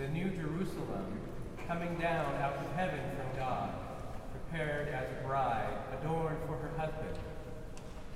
[0.00, 1.20] the new Jerusalem,
[1.68, 3.70] coming down out of heaven from God,
[4.32, 7.18] prepared as a bride, adorned for her husband.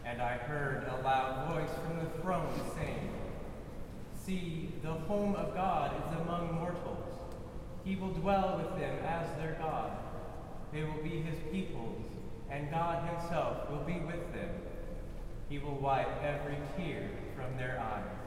[0.07, 3.11] And I heard a loud voice from the throne saying,
[4.25, 7.05] See, the home of God is among mortals.
[7.85, 9.91] He will dwell with them as their God.
[10.73, 12.03] They will be his peoples,
[12.51, 14.49] and God himself will be with them.
[15.51, 18.24] He will wipe every tear from their eyes.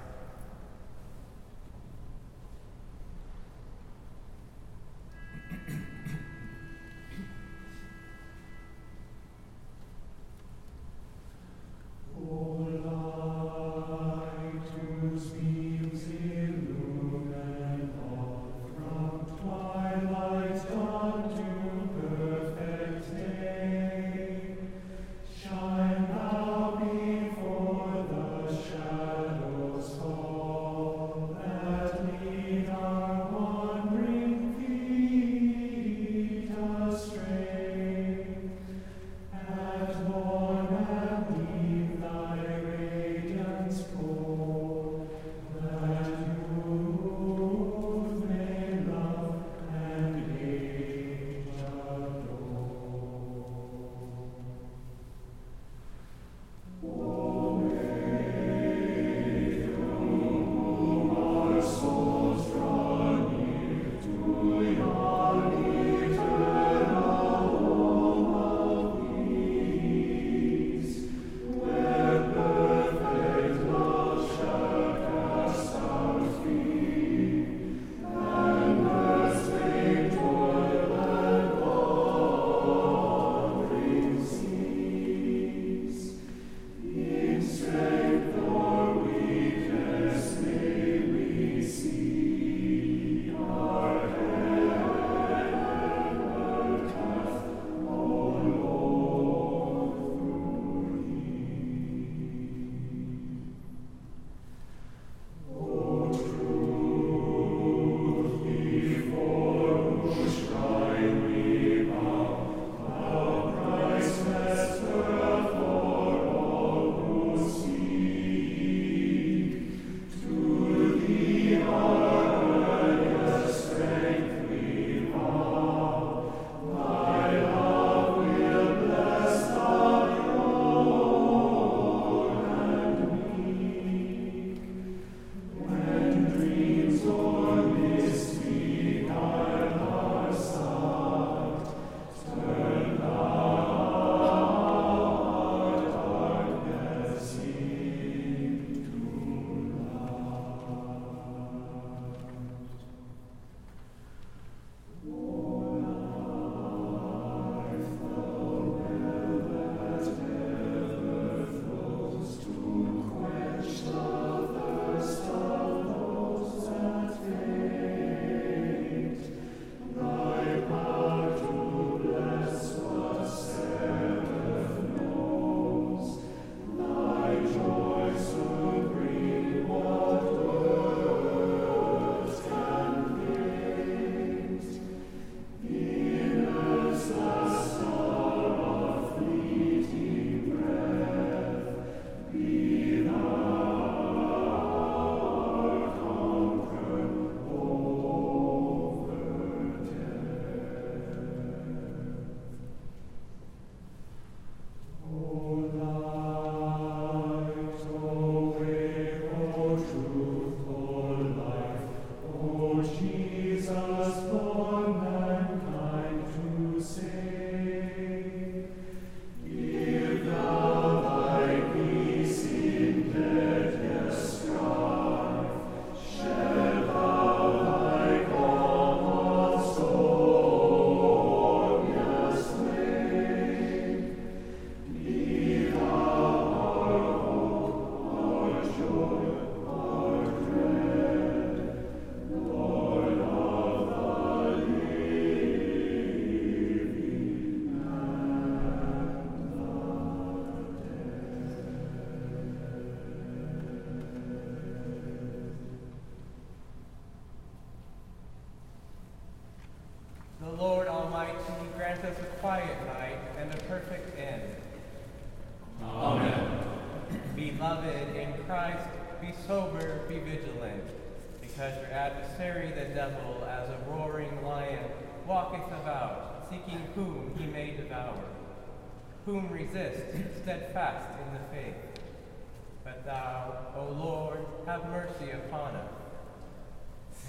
[283.08, 285.92] Thou, O Lord, have mercy upon us.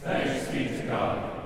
[0.02, 1.38] Thanks be to God.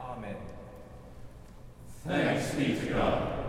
[0.00, 0.36] Amen.
[2.06, 3.45] Thanks be to God.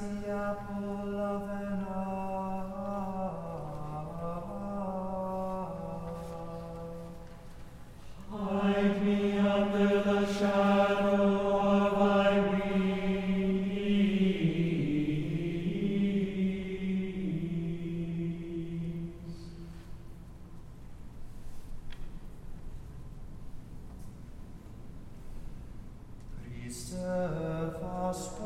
[0.00, 2.28] the apple of an eye.
[8.30, 12.78] Hide me under the shadow of thy wings.
[26.62, 28.37] Preserve us.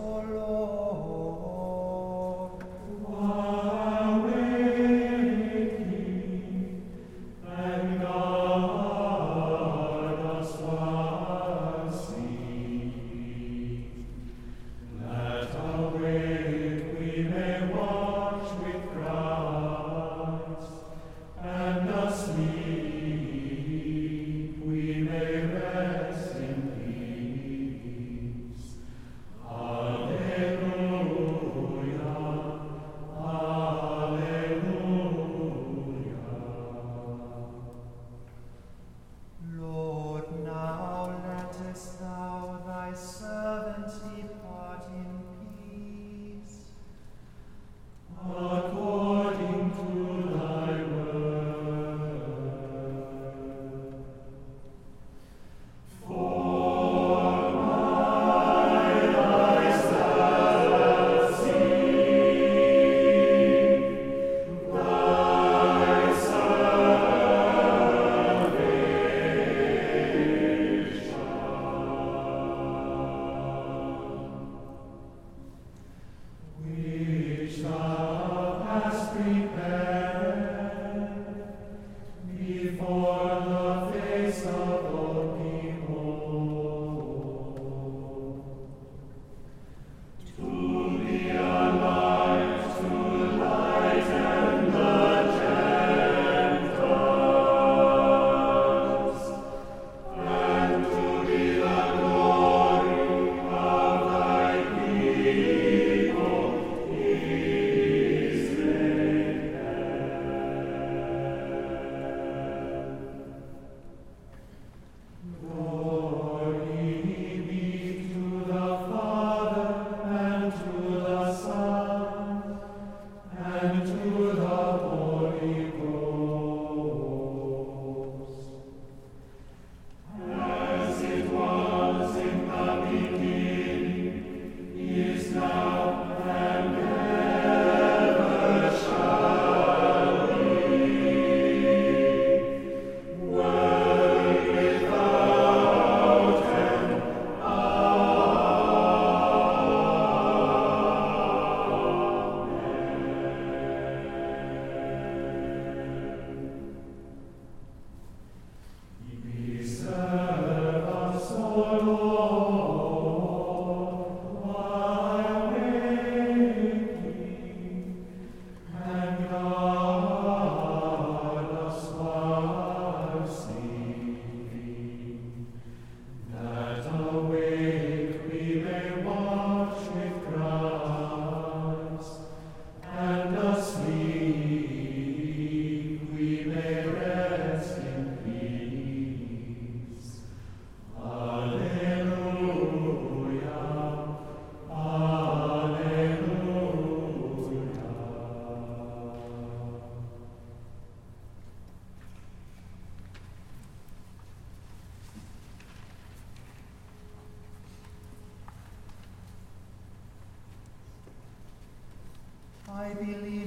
[213.02, 213.41] really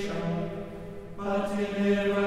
[0.00, 0.50] salvation,
[1.16, 2.17] but deliver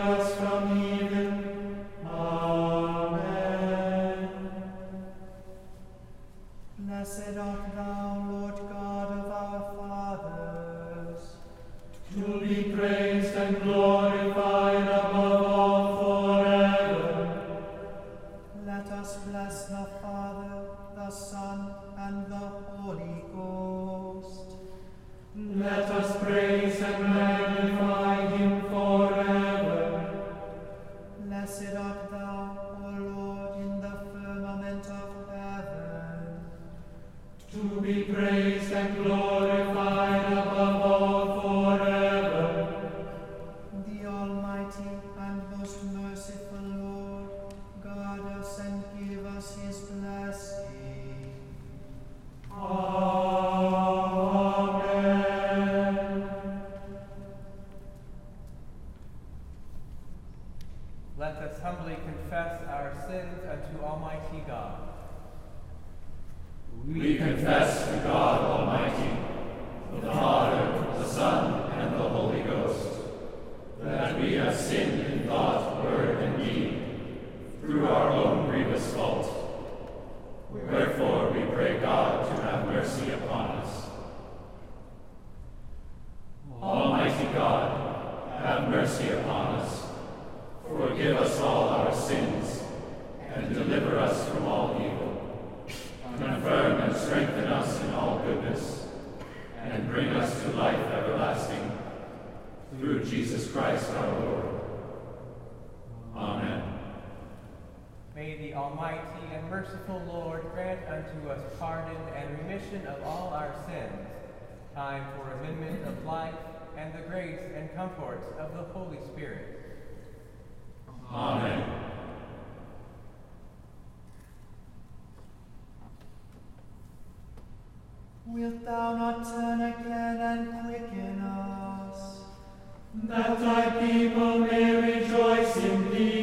[133.82, 136.21] people may rejoice in thee.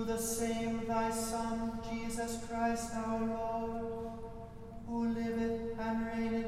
[0.00, 4.12] through the same thy Son, Jesus Christ our Lord,
[4.86, 6.39] who liveth and reigneth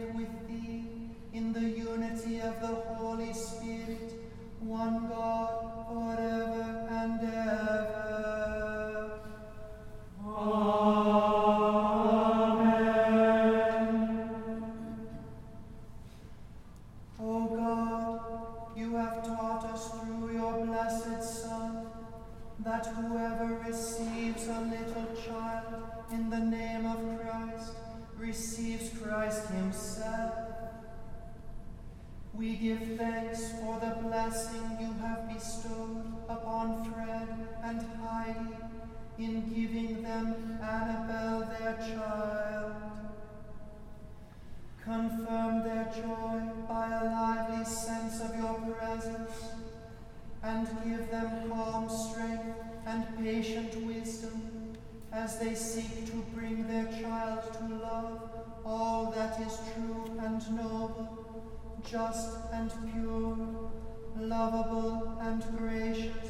[60.92, 63.70] noble, just and pure,
[64.16, 66.28] lovable and gracious,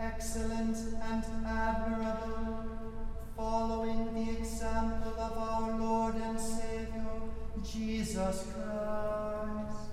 [0.00, 2.64] excellent and admirable,
[3.36, 7.04] following the example of our Lord and Savior,
[7.62, 9.90] Jesus Christ.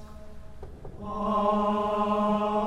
[1.04, 2.61] Amen.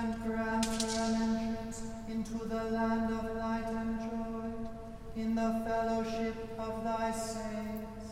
[0.00, 4.50] And grant her an entrance into the land of light and joy
[5.14, 8.06] in the fellowship of thy saints.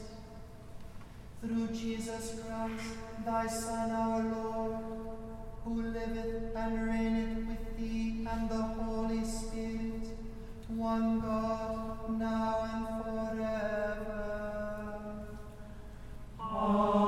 [1.40, 2.92] Through Jesus Christ,
[3.24, 4.76] thy Son, our Lord,
[5.64, 10.04] who liveth and reigneth with thee and the Holy Spirit,
[10.68, 14.28] one God, now and forever.
[16.36, 17.07] Keep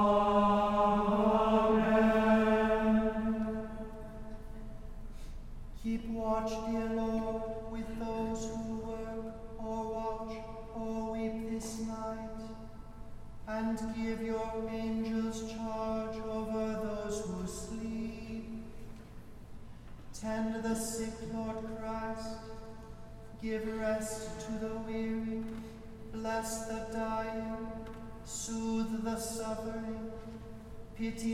[31.01, 31.30] Pity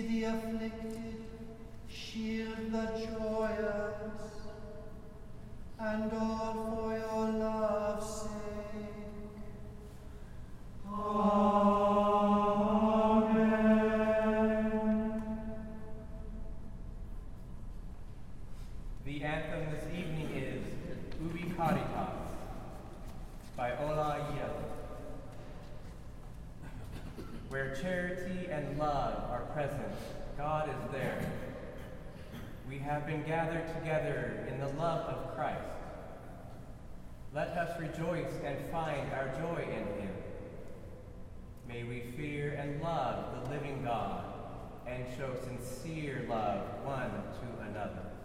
[45.17, 48.16] show sincere love one to another.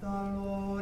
[0.00, 0.79] だろ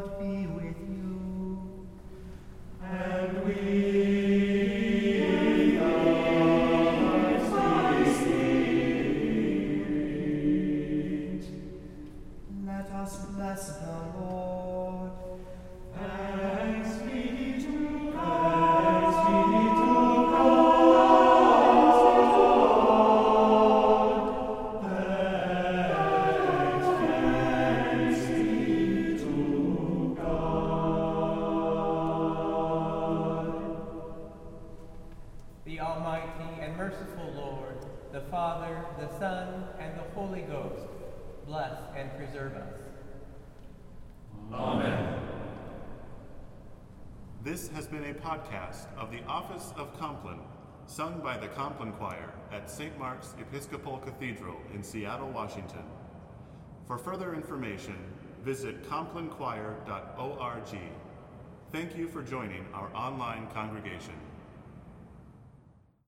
[50.99, 52.99] sung by the Compline Choir at St.
[52.99, 55.85] Mark's Episcopal Cathedral in Seattle, Washington.
[56.89, 57.95] For further information,
[58.43, 60.79] visit complinechoir.org.
[61.71, 64.15] Thank you for joining our online congregation.